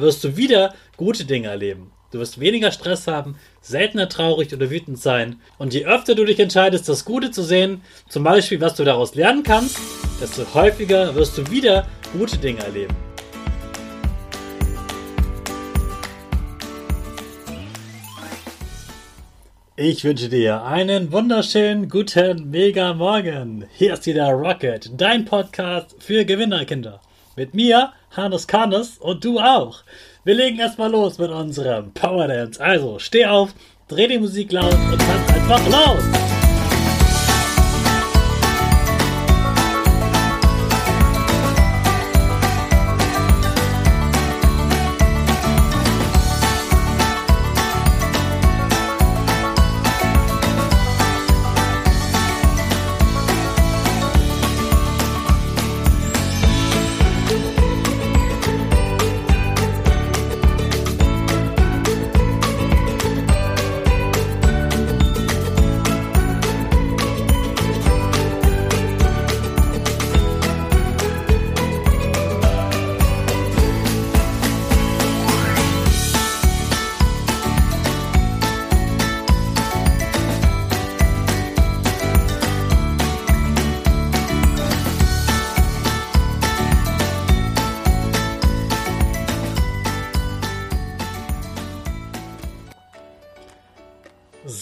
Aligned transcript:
wirst 0.00 0.24
du 0.24 0.36
wieder 0.36 0.74
gute 0.96 1.24
Dinge 1.24 1.48
erleben. 1.48 1.90
Du 2.10 2.20
wirst 2.20 2.38
weniger 2.38 2.70
Stress 2.70 3.08
haben, 3.08 3.36
seltener 3.60 4.08
traurig 4.08 4.54
oder 4.54 4.70
wütend 4.70 5.00
sein. 5.00 5.40
Und 5.58 5.74
je 5.74 5.84
öfter 5.84 6.14
du 6.14 6.24
dich 6.24 6.38
entscheidest, 6.38 6.88
das 6.88 7.04
Gute 7.04 7.32
zu 7.32 7.42
sehen, 7.42 7.80
zum 8.08 8.22
Beispiel, 8.22 8.60
was 8.60 8.76
du 8.76 8.84
daraus 8.84 9.16
lernen 9.16 9.42
kannst, 9.42 9.78
desto 10.20 10.44
häufiger 10.54 11.14
wirst 11.16 11.36
du 11.36 11.50
wieder 11.50 11.88
gute 12.16 12.38
Dinge 12.38 12.60
erleben. 12.60 12.94
Ich 19.76 20.04
wünsche 20.04 20.28
dir 20.28 20.62
einen 20.62 21.10
wunderschönen 21.10 21.88
guten 21.88 22.48
Mega 22.48 22.94
Morgen. 22.94 23.64
Hier 23.72 23.94
ist 23.94 24.06
wieder 24.06 24.28
Rocket, 24.28 24.92
dein 24.96 25.24
Podcast 25.24 25.96
für 25.98 26.24
Gewinnerkinder. 26.24 27.00
Mit 27.36 27.52
mir, 27.52 27.92
Hannes 28.16 28.46
Karnes 28.46 28.98
und 28.98 29.24
du 29.24 29.40
auch. 29.40 29.82
Wir 30.22 30.34
legen 30.34 30.60
erstmal 30.60 30.90
los 30.90 31.18
mit 31.18 31.30
unserem 31.30 31.92
Power 31.92 32.28
Dance. 32.28 32.62
Also 32.62 33.00
steh 33.00 33.26
auf, 33.26 33.54
dreh 33.88 34.06
die 34.06 34.18
Musik 34.18 34.52
laut 34.52 34.72
und 34.72 34.98
tanz 35.00 35.28
einfach 35.34 35.66
los. 35.68 36.33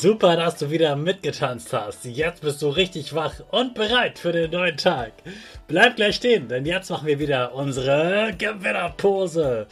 Super, 0.02 0.34
dass 0.34 0.56
du 0.56 0.68
wieder 0.68 0.96
mitgetanzt 0.96 1.72
hast. 1.72 2.04
Jetzt 2.04 2.42
bist 2.42 2.60
du 2.60 2.70
richtig 2.70 3.14
wach 3.14 3.34
und 3.52 3.76
bereit 3.76 4.18
für 4.18 4.32
den 4.32 4.50
neuen 4.50 4.76
Tag. 4.76 5.12
Bleib 5.68 5.94
gleich 5.94 6.16
stehen, 6.16 6.48
denn 6.48 6.66
jetzt 6.66 6.90
machen 6.90 7.06
wir 7.06 7.20
wieder 7.20 7.54
unsere 7.54 8.34
Gewinnerpose. 8.36 9.68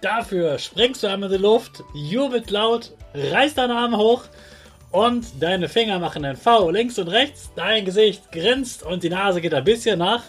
Dafür 0.00 0.58
springst 0.58 1.04
du 1.04 1.06
einmal 1.06 1.30
in 1.30 1.36
die 1.36 1.42
Luft, 1.44 1.84
jubelt 1.94 2.50
laut, 2.50 2.90
reißt 3.14 3.58
deine 3.58 3.76
Arme 3.76 3.96
hoch 3.98 4.24
und 4.90 5.24
deine 5.40 5.68
Finger 5.68 6.00
machen 6.00 6.24
ein 6.24 6.36
V 6.36 6.70
links 6.70 6.98
und 6.98 7.06
rechts. 7.06 7.52
Dein 7.54 7.84
Gesicht 7.84 8.32
grinst 8.32 8.82
und 8.82 9.04
die 9.04 9.10
Nase 9.10 9.40
geht 9.40 9.54
ein 9.54 9.62
bisschen 9.62 10.00
nach 10.00 10.24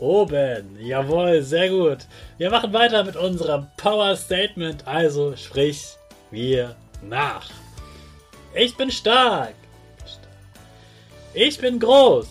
oben. 0.00 0.76
Jawohl, 0.78 1.40
sehr 1.40 1.70
gut. 1.70 2.00
Wir 2.36 2.50
machen 2.50 2.74
weiter 2.74 3.04
mit 3.04 3.16
unserem 3.16 3.68
Power 3.78 4.14
Statement, 4.16 4.86
also 4.86 5.34
sprich 5.34 5.82
wir 6.30 6.76
nach. 7.00 7.48
Ich 8.54 8.76
bin 8.76 8.90
stark. 8.90 9.54
Ich 11.34 11.58
bin 11.58 11.78
groß. 11.78 12.26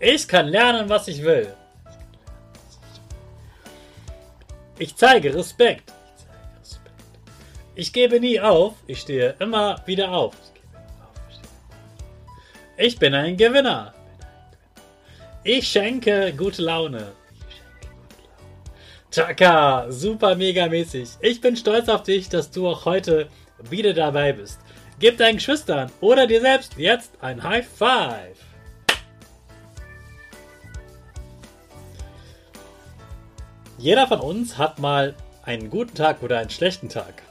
Ich 0.00 0.26
kann 0.26 0.48
lernen, 0.48 0.88
was 0.88 1.08
ich 1.08 1.22
will. 1.22 1.54
Ich 4.78 4.96
zeige 4.96 5.34
Respekt. 5.34 5.92
Ich 7.74 7.92
gebe 7.92 8.20
nie 8.20 8.40
auf. 8.40 8.74
Ich 8.86 9.00
stehe 9.00 9.34
immer 9.38 9.82
wieder 9.86 10.10
auf. 10.10 10.34
Ich 12.78 12.98
bin 12.98 13.14
ein 13.14 13.36
Gewinner. 13.36 13.94
Ich 15.44 15.68
schenke 15.68 16.32
gute 16.34 16.62
Laune. 16.62 17.12
Chaka, 19.10 19.90
super 19.90 20.34
mega 20.34 20.66
mäßig. 20.68 21.08
Ich 21.20 21.40
bin 21.40 21.56
stolz 21.56 21.88
auf 21.88 22.02
dich, 22.02 22.28
dass 22.28 22.50
du 22.50 22.68
auch 22.68 22.84
heute 22.84 23.28
wieder 23.70 23.94
dabei 23.94 24.32
bist. 24.32 24.60
Gib 24.98 25.18
deinen 25.18 25.36
Geschwistern 25.36 25.90
oder 26.00 26.26
dir 26.26 26.40
selbst 26.40 26.78
jetzt 26.78 27.12
ein 27.20 27.42
High 27.42 27.66
Five. 27.66 28.38
Jeder 33.76 34.06
von 34.06 34.20
uns 34.20 34.56
hat 34.56 34.78
mal 34.78 35.14
einen 35.42 35.68
guten 35.68 35.94
Tag 35.94 36.22
oder 36.22 36.38
einen 36.38 36.48
schlechten 36.48 36.88
Tag. 36.88 37.22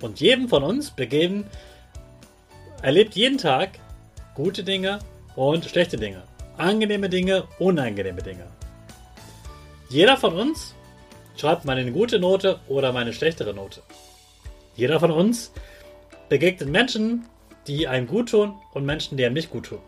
Und 0.00 0.20
jedem 0.20 0.48
von 0.48 0.62
uns 0.62 0.92
begeben, 0.92 1.44
erlebt 2.82 3.16
jeden 3.16 3.38
Tag 3.38 3.80
gute 4.36 4.62
Dinge 4.62 5.00
und 5.34 5.64
schlechte 5.64 5.96
Dinge. 5.96 6.22
Angenehme 6.56 7.08
Dinge, 7.08 7.48
unangenehme 7.58 8.22
Dinge. 8.22 8.46
Jeder 9.88 10.16
von 10.16 10.34
uns 10.34 10.76
schreibt 11.36 11.64
mal 11.64 11.76
eine 11.76 11.90
gute 11.90 12.20
Note 12.20 12.60
oder 12.68 12.92
mal 12.92 13.00
eine 13.00 13.12
schlechtere 13.12 13.52
Note. 13.54 13.82
Jeder 14.76 15.00
von 15.00 15.10
uns 15.10 15.52
begegnet 16.28 16.68
Menschen, 16.68 17.26
die 17.66 17.88
einem 17.88 18.06
gut 18.06 18.30
tun 18.30 18.54
und 18.72 18.84
Menschen, 18.84 19.16
die 19.16 19.24
einem 19.24 19.34
nicht 19.34 19.50
gut 19.50 19.66
tun. 19.66 19.80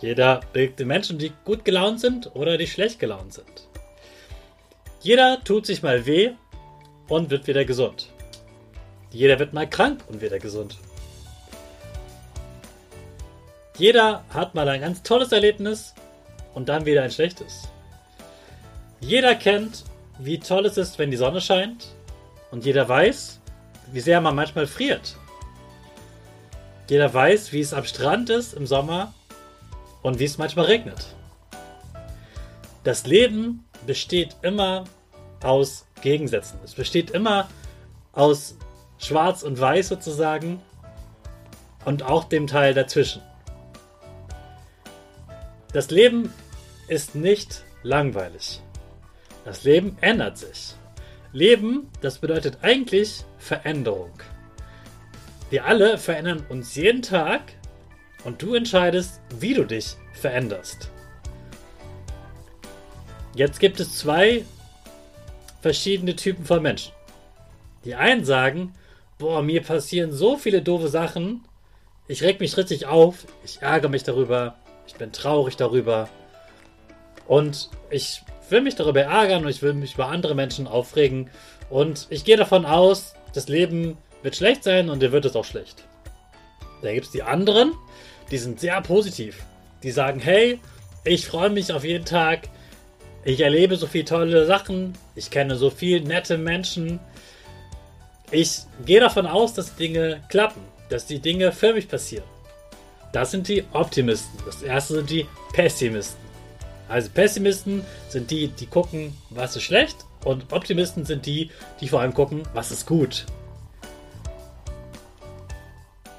Jeder 0.00 0.40
begegnet 0.52 0.86
Menschen, 0.86 1.18
die 1.18 1.32
gut 1.44 1.64
gelaunt 1.64 2.00
sind 2.00 2.34
oder 2.34 2.58
die 2.58 2.66
schlecht 2.66 2.98
gelaunt 2.98 3.32
sind. 3.32 3.68
Jeder 5.00 5.42
tut 5.44 5.66
sich 5.66 5.82
mal 5.82 6.04
weh 6.06 6.32
und 7.08 7.30
wird 7.30 7.46
wieder 7.46 7.64
gesund. 7.64 8.08
Jeder 9.10 9.38
wird 9.38 9.52
mal 9.52 9.68
krank 9.68 10.04
und 10.08 10.20
wieder 10.20 10.38
gesund. 10.38 10.76
Jeder 13.78 14.24
hat 14.30 14.54
mal 14.54 14.68
ein 14.68 14.80
ganz 14.80 15.02
tolles 15.02 15.32
Erlebnis 15.32 15.94
und 16.54 16.68
dann 16.68 16.86
wieder 16.86 17.02
ein 17.02 17.10
schlechtes. 17.10 17.68
Jeder 19.00 19.34
kennt, 19.34 19.84
wie 20.18 20.38
toll 20.38 20.66
es 20.66 20.78
ist, 20.78 20.98
wenn 20.98 21.10
die 21.10 21.16
Sonne 21.18 21.40
scheint 21.40 21.88
und 22.50 22.64
jeder 22.64 22.88
weiß, 22.88 23.40
wie 23.92 24.00
sehr 24.00 24.20
man 24.20 24.34
manchmal 24.34 24.66
friert 24.66 25.16
jeder 26.88 27.12
weiß, 27.12 27.52
wie 27.52 27.60
es 27.60 27.74
am 27.74 27.84
Strand 27.84 28.30
ist 28.30 28.54
im 28.54 28.66
Sommer 28.66 29.12
und 30.02 30.18
wie 30.18 30.24
es 30.24 30.38
manchmal 30.38 30.66
regnet. 30.66 31.14
Das 32.84 33.06
Leben 33.06 33.64
besteht 33.86 34.36
immer 34.42 34.84
aus 35.42 35.86
Gegensätzen. 36.00 36.58
Es 36.64 36.74
besteht 36.74 37.10
immer 37.10 37.48
aus 38.12 38.56
Schwarz 38.98 39.42
und 39.42 39.60
Weiß 39.60 39.88
sozusagen 39.88 40.60
und 41.84 42.02
auch 42.02 42.24
dem 42.24 42.46
Teil 42.46 42.74
dazwischen. 42.74 43.22
Das 45.72 45.90
Leben 45.90 46.32
ist 46.88 47.14
nicht 47.14 47.64
langweilig. 47.82 48.62
Das 49.44 49.64
Leben 49.64 49.96
ändert 50.00 50.38
sich. 50.38 50.74
Leben, 51.32 51.90
das 52.00 52.18
bedeutet 52.18 52.58
eigentlich 52.62 53.24
Veränderung. 53.38 54.12
Wir 55.48 55.64
alle 55.64 55.96
verändern 55.96 56.44
uns 56.48 56.74
jeden 56.74 57.02
Tag 57.02 57.52
und 58.24 58.42
du 58.42 58.54
entscheidest, 58.54 59.20
wie 59.38 59.54
du 59.54 59.64
dich 59.64 59.94
veränderst. 60.12 60.90
Jetzt 63.34 63.60
gibt 63.60 63.78
es 63.78 63.96
zwei 63.96 64.44
verschiedene 65.60 66.16
Typen 66.16 66.44
von 66.44 66.62
Menschen. 66.62 66.92
Die 67.84 67.94
einen 67.94 68.24
sagen, 68.24 68.74
boah, 69.18 69.42
mir 69.42 69.62
passieren 69.62 70.12
so 70.12 70.36
viele 70.36 70.62
doofe 70.62 70.88
Sachen, 70.88 71.44
ich 72.08 72.22
reg 72.22 72.40
mich 72.40 72.56
richtig 72.56 72.86
auf, 72.86 73.26
ich 73.44 73.62
ärgere 73.62 73.88
mich 73.88 74.02
darüber, 74.02 74.56
ich 74.86 74.94
bin 74.94 75.12
traurig 75.12 75.56
darüber 75.56 76.08
und 77.28 77.70
ich 77.90 78.22
will 78.48 78.62
mich 78.62 78.74
darüber 78.74 79.02
ärgern 79.02 79.44
und 79.44 79.50
ich 79.50 79.62
will 79.62 79.74
mich 79.74 79.94
über 79.94 80.08
andere 80.08 80.34
Menschen 80.34 80.66
aufregen 80.66 81.30
und 81.70 82.06
ich 82.10 82.24
gehe 82.24 82.36
davon 82.36 82.64
aus, 82.64 83.14
das 83.32 83.48
Leben 83.48 83.96
wird 84.26 84.34
schlecht 84.34 84.64
sein 84.64 84.90
und 84.90 85.00
dir 85.02 85.12
wird 85.12 85.24
es 85.24 85.36
auch 85.36 85.44
schlecht. 85.44 85.84
Da 86.82 86.92
gibt 86.92 87.06
es 87.06 87.12
die 87.12 87.22
anderen, 87.22 87.74
die 88.32 88.38
sind 88.38 88.58
sehr 88.58 88.80
positiv. 88.80 89.44
Die 89.84 89.92
sagen, 89.92 90.18
hey, 90.18 90.58
ich 91.04 91.28
freue 91.28 91.50
mich 91.50 91.72
auf 91.72 91.84
jeden 91.84 92.04
Tag. 92.04 92.48
Ich 93.24 93.40
erlebe 93.40 93.76
so 93.76 93.86
viele 93.86 94.04
tolle 94.04 94.44
Sachen. 94.44 94.98
Ich 95.14 95.30
kenne 95.30 95.54
so 95.54 95.70
viele 95.70 96.00
nette 96.04 96.38
Menschen. 96.38 96.98
Ich 98.32 98.62
gehe 98.84 98.98
davon 98.98 99.28
aus, 99.28 99.54
dass 99.54 99.76
Dinge 99.76 100.20
klappen, 100.28 100.62
dass 100.88 101.06
die 101.06 101.20
Dinge 101.20 101.52
für 101.52 101.72
mich 101.72 101.86
passieren. 101.86 102.26
Das 103.12 103.30
sind 103.30 103.46
die 103.46 103.62
Optimisten. 103.74 104.40
Das 104.44 104.60
erste 104.60 104.94
sind 104.94 105.08
die 105.08 105.26
Pessimisten. 105.52 106.18
Also 106.88 107.10
Pessimisten 107.10 107.84
sind 108.08 108.32
die, 108.32 108.48
die 108.48 108.66
gucken, 108.66 109.16
was 109.30 109.54
ist 109.54 109.62
schlecht 109.62 109.98
Und 110.24 110.52
Optimisten 110.52 111.04
sind 111.04 111.26
die, 111.26 111.52
die 111.80 111.86
vor 111.86 112.00
allem 112.00 112.12
gucken, 112.12 112.42
was 112.54 112.72
ist 112.72 112.86
gut. 112.86 113.24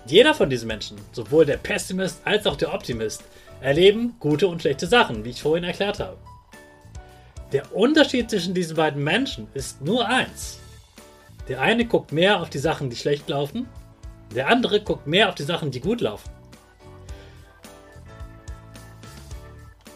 Jeder 0.08 0.34
von 0.34 0.50
diesen 0.50 0.68
Menschen, 0.68 0.98
sowohl 1.12 1.46
der 1.46 1.58
Pessimist 1.58 2.22
als 2.24 2.48
auch 2.48 2.56
der 2.56 2.74
Optimist, 2.74 3.24
erleben 3.60 4.16
gute 4.20 4.48
und 4.48 4.62
schlechte 4.62 4.88
Sachen, 4.88 5.26
wie 5.26 5.32
ich 5.32 5.42
vorhin 5.42 5.66
erklärt 5.66 6.00
habe. 6.00 6.18
Der 7.52 7.76
Unterschied 7.76 8.30
zwischen 8.30 8.54
diesen 8.54 8.78
beiden 8.78 9.04
Menschen 9.04 9.50
ist 9.54 9.82
nur 9.82 10.08
eins. 10.08 10.60
Der 11.50 11.60
eine 11.62 11.86
guckt 11.86 12.14
mehr 12.14 12.40
auf 12.42 12.50
die 12.50 12.58
Sachen, 12.58 12.90
die 12.90 12.96
schlecht 12.96 13.28
laufen, 13.28 13.68
der 14.34 14.48
andere 14.48 14.82
guckt 14.82 15.08
mehr 15.08 15.28
auf 15.28 15.36
die 15.36 15.44
Sachen, 15.44 15.72
die 15.72 15.82
gut 15.82 16.00
laufen. 16.00 16.30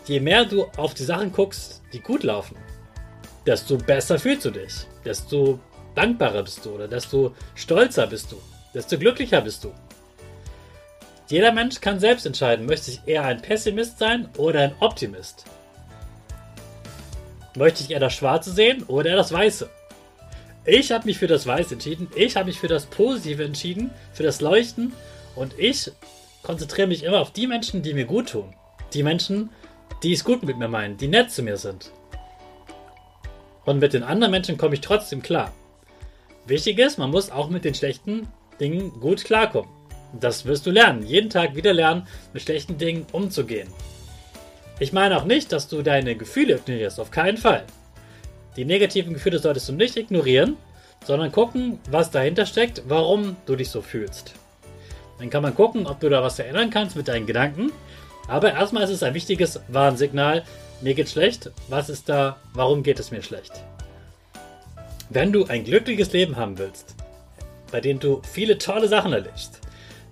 Je 0.08 0.20
mehr 0.20 0.44
du 0.44 0.66
auf 0.76 0.94
die 0.94 1.04
Sachen 1.04 1.32
guckst, 1.32 1.82
die 1.94 2.02
gut 2.02 2.24
laufen, 2.24 2.58
desto 3.46 3.78
besser 3.78 4.20
fühlst 4.20 4.44
du 4.44 4.52
dich, 4.52 4.74
desto 5.06 5.60
dankbarer 5.96 6.44
bist 6.44 6.66
du 6.66 6.72
oder 6.72 6.88
desto 6.90 7.34
stolzer 7.56 8.08
bist 8.08 8.32
du, 8.32 8.38
desto 8.74 8.98
glücklicher 8.98 9.40
bist 9.40 9.64
du. 9.64 9.72
Jeder 11.32 11.54
Mensch 11.54 11.80
kann 11.80 12.02
selbst 12.02 12.26
entscheiden, 12.26 12.66
möchte 12.66 12.92
ich 12.92 13.00
eher 13.06 13.24
ein 13.24 13.42
Pessimist 13.42 14.00
sein 14.00 14.28
oder 14.36 14.60
ein 14.60 14.76
Optimist. 14.82 15.46
Möchte 17.56 17.84
ich 17.84 17.92
eher 17.92 18.02
das 18.02 18.14
Schwarze 18.14 18.52
sehen 18.52 18.84
oder 18.84 19.12
eher 19.12 19.16
das 19.16 19.32
Weiße? 19.32 19.70
Ich 20.66 20.92
habe 20.92 21.06
mich 21.06 21.18
für 21.18 21.28
das 21.28 21.48
Weiß 21.48 21.72
entschieden. 21.72 22.10
Ich 22.16 22.36
habe 22.36 22.48
mich 22.48 22.60
für 22.60 22.68
das 22.68 22.86
Positive 22.86 23.46
entschieden, 23.46 23.92
für 24.12 24.24
das 24.24 24.42
Leuchten. 24.42 24.92
Und 25.34 25.58
ich 25.58 25.90
konzentriere 26.44 26.88
mich 26.88 27.04
immer 27.04 27.22
auf 27.22 27.32
die 27.32 27.48
Menschen, 27.48 27.82
die 27.82 27.94
mir 27.94 28.06
gut 28.06 28.32
tun. 28.32 28.54
Die 28.94 29.02
Menschen, 29.02 29.52
die 30.04 30.12
es 30.12 30.26
gut 30.26 30.44
mit 30.44 30.58
mir 30.58 30.68
meinen, 30.68 30.98
die 30.98 31.08
nett 31.08 31.32
zu 31.32 31.44
mir 31.44 31.56
sind. 31.56 31.92
Und 33.64 33.80
mit 33.80 33.94
den 33.94 34.04
anderen 34.04 34.32
Menschen 34.32 34.58
komme 34.58 34.74
ich 34.74 34.82
trotzdem 34.82 35.22
klar. 35.22 35.54
Wichtig 36.46 36.78
ist, 36.78 36.98
man 36.98 37.10
muss 37.10 37.32
auch 37.32 37.50
mit 37.50 37.64
den 37.64 37.74
schlechten 37.74 38.28
Dingen 38.60 39.00
gut 39.00 39.24
klarkommen. 39.24 39.81
Das 40.20 40.46
wirst 40.46 40.66
du 40.66 40.72
lernen. 40.72 41.06
Jeden 41.06 41.30
Tag 41.30 41.56
wieder 41.56 41.74
lernen, 41.74 42.08
mit 42.34 42.44
schlechten 42.44 42.78
Dingen 42.78 43.06
umzugehen. 43.12 43.70
Ich 44.80 44.94
meine 44.94 45.18
auch 45.18 45.26
nicht, 45.26 45.52
dass 45.52 45.68
du 45.68 45.82
deine 45.82 46.16
Gefühle 46.16 46.56
ignorierst. 46.56 47.00
Auf 47.00 47.12
keinen 47.12 47.38
Fall. 47.38 47.64
Die 48.58 48.66
negativen 48.66 49.14
Gefühle 49.14 49.40
solltest 49.40 49.70
du 49.70 49.74
nicht 49.74 49.96
ignorieren, 49.96 50.58
sondern 51.06 51.32
gucken, 51.32 51.80
was 51.90 52.12
dahinter 52.12 52.46
steckt, 52.46 52.84
warum 52.88 53.38
du 53.46 53.56
dich 53.56 53.70
so 53.70 53.82
fühlst. 53.82 54.34
Dann 55.20 55.30
kann 55.30 55.44
man 55.44 55.56
gucken, 55.56 55.88
ob 55.88 56.00
du 56.00 56.10
da 56.10 56.24
was 56.24 56.36
verändern 56.36 56.72
kannst 56.72 56.96
mit 56.96 57.08
deinen 57.08 57.28
Gedanken. 57.28 57.72
Aber 58.28 58.54
erstmal 58.54 58.84
ist 58.84 58.90
es 58.90 59.04
ein 59.04 59.14
wichtiges 59.14 59.60
Warnsignal. 59.68 60.44
Mir 60.82 60.96
geht 60.96 61.10
schlecht. 61.10 61.52
Was 61.70 61.90
ist 61.90 62.10
da? 62.10 62.38
Warum 62.54 62.82
geht 62.82 63.00
es 63.00 63.12
mir 63.12 63.22
schlecht? 63.22 63.52
Wenn 65.10 65.32
du 65.32 65.46
ein 65.46 65.64
glückliches 65.64 66.12
Leben 66.12 66.38
haben 66.38 66.58
willst, 66.58 66.96
bei 67.72 67.82
dem 67.82 68.00
du 68.00 68.22
viele 68.32 68.58
tolle 68.58 68.88
Sachen 68.88 69.14
erlebst, 69.14 69.61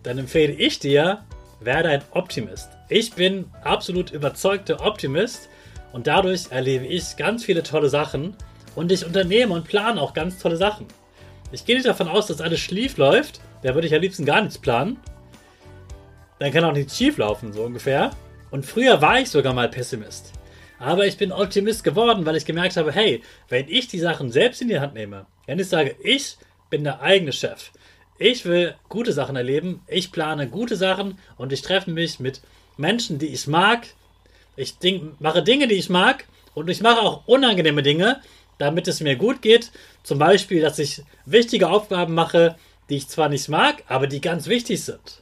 dann 0.03 0.17
empfehle 0.17 0.53
ich 0.53 0.79
dir, 0.79 1.25
werde 1.59 1.89
ein 1.89 2.03
Optimist. 2.11 2.69
Ich 2.89 3.13
bin 3.13 3.45
absolut 3.63 4.11
überzeugter 4.11 4.85
Optimist 4.85 5.49
und 5.91 6.07
dadurch 6.07 6.51
erlebe 6.51 6.85
ich 6.85 7.17
ganz 7.17 7.43
viele 7.43 7.63
tolle 7.63 7.89
Sachen 7.89 8.35
und 8.75 8.91
ich 8.91 9.05
unternehme 9.05 9.53
und 9.53 9.67
plane 9.67 10.01
auch 10.01 10.13
ganz 10.13 10.39
tolle 10.39 10.57
Sachen. 10.57 10.87
Ich 11.51 11.65
gehe 11.65 11.75
nicht 11.75 11.87
davon 11.87 12.07
aus, 12.07 12.27
dass 12.27 12.41
alles 12.41 12.59
schief 12.59 12.97
läuft. 12.97 13.41
Da 13.63 13.73
würde 13.73 13.87
ich 13.87 13.95
am 13.95 14.01
liebsten 14.01 14.25
gar 14.25 14.41
nichts 14.41 14.57
planen. 14.57 14.97
Dann 16.37 16.51
kann 16.51 16.63
auch 16.63 16.73
nichts 16.73 16.95
schief 16.95 17.17
laufen, 17.17 17.51
so 17.51 17.63
ungefähr. 17.63 18.11
Und 18.51 18.65
früher 18.65 19.01
war 19.01 19.19
ich 19.19 19.29
sogar 19.29 19.53
mal 19.53 19.67
Pessimist. 19.67 20.31
Aber 20.79 21.05
ich 21.05 21.17
bin 21.17 21.31
Optimist 21.31 21.83
geworden, 21.83 22.25
weil 22.25 22.37
ich 22.37 22.45
gemerkt 22.45 22.77
habe, 22.77 22.91
hey, 22.91 23.21
wenn 23.49 23.67
ich 23.67 23.87
die 23.87 23.99
Sachen 23.99 24.31
selbst 24.31 24.61
in 24.61 24.69
die 24.69 24.79
Hand 24.79 24.93
nehme, 24.93 25.25
wenn 25.45 25.59
ich 25.59 25.67
sage, 25.67 25.95
ich 26.01 26.37
bin 26.69 26.85
der 26.85 27.01
eigene 27.01 27.33
Chef, 27.33 27.71
ich 28.19 28.45
will 28.45 28.75
gute 28.89 29.13
Sachen 29.13 29.35
erleben, 29.35 29.81
ich 29.87 30.11
plane 30.11 30.47
gute 30.47 30.75
Sachen 30.75 31.17
und 31.37 31.53
ich 31.53 31.61
treffe 31.61 31.89
mich 31.89 32.19
mit 32.19 32.41
Menschen, 32.77 33.17
die 33.17 33.27
ich 33.27 33.47
mag, 33.47 33.87
ich 34.57 34.75
mache 35.19 35.41
Dinge, 35.41 35.67
die 35.67 35.75
ich 35.75 35.89
mag 35.89 36.25
und 36.53 36.69
ich 36.69 36.81
mache 36.81 37.01
auch 37.01 37.23
unangenehme 37.25 37.81
Dinge, 37.81 38.21
damit 38.57 38.89
es 38.89 38.99
mir 38.99 39.15
gut 39.15 39.41
geht. 39.41 39.71
Zum 40.03 40.19
Beispiel, 40.19 40.61
dass 40.61 40.79
ich 40.79 41.01
wichtige 41.25 41.69
Aufgaben 41.69 42.13
mache, 42.13 42.57
die 42.89 42.97
ich 42.97 43.07
zwar 43.07 43.29
nicht 43.29 43.47
mag, 43.47 43.83
aber 43.87 44.05
die 44.05 44.19
ganz 44.19 44.47
wichtig 44.47 44.83
sind. 44.83 45.21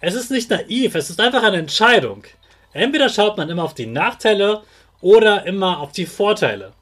Es 0.00 0.14
ist 0.14 0.32
nicht 0.32 0.50
naiv, 0.50 0.96
es 0.96 1.10
ist 1.10 1.20
einfach 1.20 1.44
eine 1.44 1.58
Entscheidung. 1.58 2.24
Entweder 2.72 3.08
schaut 3.08 3.36
man 3.36 3.48
immer 3.48 3.64
auf 3.64 3.74
die 3.74 3.86
Nachteile 3.86 4.62
oder 5.00 5.46
immer 5.46 5.78
auf 5.78 5.92
die 5.92 6.06
Vorteile. 6.06 6.72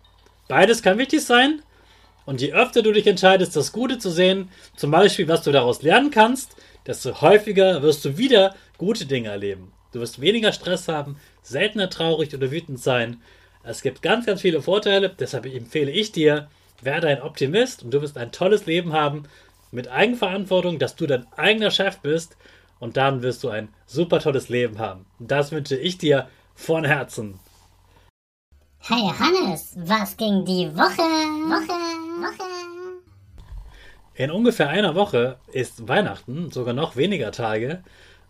Beides 0.49 0.83
kann 0.83 0.99
wichtig 0.99 1.23
sein. 1.23 1.63
Und 2.27 2.41
je 2.41 2.53
öfter 2.53 2.83
du 2.83 2.93
dich 2.93 3.07
entscheidest, 3.07 3.55
das 3.57 3.73
Gute 3.73 3.99
zu 3.99 4.11
sehen, 4.11 4.51
zum 4.77 4.91
Beispiel, 4.91 5.29
was 5.29 5.43
du 5.43 5.53
daraus 5.53 5.83
lernen 5.83 6.11
kannst, 6.11 6.57
desto 6.87 7.21
häufiger 7.21 7.83
wirst 7.83 8.05
du 8.05 8.17
wieder 8.17 8.55
gute 8.79 9.07
Dinge 9.07 9.29
erleben. 9.29 9.73
Du 9.93 10.01
wirst 10.01 10.21
weniger 10.21 10.53
Stress 10.53 10.89
haben, 10.89 11.17
seltener 11.43 11.91
traurig 11.91 12.35
oder 12.35 12.51
wütend 12.51 12.81
sein. 12.81 13.21
Es 13.63 13.83
gibt 13.83 14.03
ganz, 14.03 14.27
ganz 14.27 14.41
viele 14.41 14.61
Vorteile. 14.61 15.09
Deshalb 15.09 15.47
empfehle 15.47 15.91
ich 15.91 16.13
dir, 16.13 16.49
werde 16.83 17.09
ein 17.09 17.23
Optimist 17.23 17.83
und 17.83 17.93
du 17.93 18.03
wirst 18.03 18.19
ein 18.19 18.33
tolles 18.33 18.67
Leben 18.67 18.93
haben 18.93 19.25
mit 19.71 19.89
Eigenverantwortung, 19.89 20.79
dass 20.79 20.97
du 20.97 21.07
dein 21.07 21.27
eigener 21.37 21.71
Chef 21.71 21.99
bist 21.99 22.37
und 22.81 22.97
dann 22.97 23.23
wirst 23.23 23.43
du 23.45 23.49
ein 23.49 23.69
super 23.87 24.21
tolles 24.21 24.49
Leben 24.49 24.79
haben. 24.79 25.07
Das 25.19 25.53
wünsche 25.53 25.77
ich 25.77 25.99
dir 25.99 26.29
von 26.55 26.85
Herzen. 26.85 27.41
Hey 28.87 29.11
Hannes, 29.19 29.75
was 29.79 30.15
ging 30.15 30.45
die 30.45 30.69
Woche? 30.77 31.01
Woche, 31.49 31.73
Woche. 32.21 32.45
In 34.15 34.31
ungefähr 34.31 34.69
einer 34.69 34.95
Woche 34.95 35.39
ist 35.51 35.89
Weihnachten, 35.89 36.51
sogar 36.51 36.75
noch 36.75 36.95
weniger 36.95 37.33
Tage. 37.33 37.83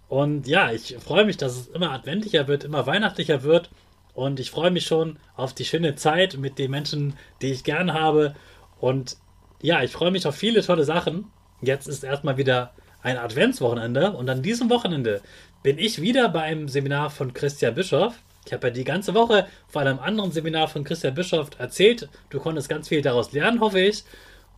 Und 0.09 0.47
ja, 0.47 0.71
ich 0.71 0.97
freue 1.01 1.25
mich, 1.25 1.39
dass 1.39 1.56
es 1.56 1.67
immer 1.67 1.91
adventlicher 1.91 2.47
wird, 2.47 2.62
immer 2.62 2.87
weihnachtlicher 2.87 3.43
wird. 3.43 3.69
Und 4.15 4.39
ich 4.39 4.53
freue 4.53 4.71
mich 4.71 4.87
schon 4.87 5.19
auf 5.35 5.55
die 5.55 5.65
schöne 5.65 5.97
Zeit 5.97 6.37
mit 6.37 6.61
den 6.61 6.71
Menschen, 6.71 7.15
die 7.43 7.50
ich 7.50 7.65
gern 7.65 7.93
habe. 7.93 8.37
Und 8.79 9.17
ja, 9.61 9.83
ich 9.83 9.91
freue 9.91 10.12
mich 10.12 10.25
auf 10.25 10.37
viele 10.37 10.62
tolle 10.62 10.85
Sachen. 10.85 11.33
Jetzt 11.62 11.89
ist 11.89 12.05
erstmal 12.05 12.37
wieder 12.37 12.75
ein 13.03 13.19
Adventswochenende. 13.19 14.12
Und 14.12 14.31
an 14.31 14.43
diesem 14.43 14.71
Wochenende 14.71 15.21
bin 15.65 15.79
ich 15.79 16.00
wieder 16.00 16.29
bei 16.29 16.43
einem 16.43 16.69
Seminar 16.69 17.11
von 17.11 17.35
Christian 17.35 17.75
Bischoff. 17.75 18.15
Ich 18.46 18.52
habe 18.52 18.69
ja 18.69 18.73
die 18.73 18.85
ganze 18.85 19.14
Woche 19.14 19.46
vor 19.69 19.82
einem 19.82 19.99
anderen 19.99 20.32
Seminar 20.32 20.69
von 20.69 20.85
Christian 20.85 21.14
Bischoff 21.14 21.50
erzählt. 21.58 22.08
Du 22.31 22.41
konntest 22.41 22.69
ganz 22.69 22.88
viel 22.88 23.02
daraus 23.02 23.32
lernen, 23.32 23.61
hoffe 23.61 23.81
ich. 23.81 24.05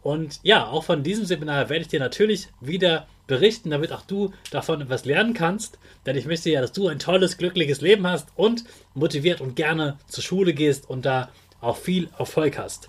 Und 0.03 0.41
ja, 0.43 0.67
auch 0.67 0.85
von 0.85 1.03
diesem 1.03 1.25
Seminar 1.25 1.69
werde 1.69 1.83
ich 1.83 1.89
dir 1.89 2.01
natürlich 2.01 2.49
wieder 2.61 3.07
berichten, 3.27 3.71
damit 3.71 3.93
auch 3.93 4.03
du 4.03 4.33
davon 4.51 4.81
etwas 4.81 5.05
lernen 5.05 5.35
kannst. 5.35 5.79
Denn 6.05 6.17
ich 6.17 6.27
möchte 6.27 6.51
ja, 6.51 6.61
dass 6.61 6.73
du 6.73 6.89
ein 6.89 6.99
tolles, 6.99 7.39
glückliches 7.39 7.81
Leben 7.81 8.07
hast 8.07 8.29
und 8.37 8.65
motiviert 8.95 9.41
und 9.41 9.57
gerne 9.57 9.99
zur 10.07 10.23
Schule 10.23 10.55
gehst 10.55 10.89
und 10.89 11.05
da 11.05 11.31
auch 11.61 11.77
viel 11.77 12.09
Erfolg 12.19 12.59
hast. 12.59 12.89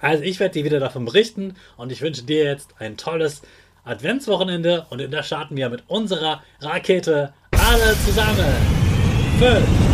Also 0.00 0.24
ich 0.24 0.40
werde 0.40 0.54
dir 0.54 0.64
wieder 0.64 0.80
davon 0.80 1.04
berichten 1.04 1.54
und 1.76 1.92
ich 1.92 2.02
wünsche 2.02 2.24
dir 2.24 2.44
jetzt 2.44 2.74
ein 2.78 2.96
tolles 2.96 3.42
Adventswochenende 3.84 4.86
und 4.90 5.00
da 5.12 5.22
starten 5.22 5.56
wir 5.56 5.68
mit 5.68 5.84
unserer 5.86 6.42
Rakete 6.60 7.32
alle 7.52 7.94
zusammen. 8.04 8.54
5, 9.38 9.93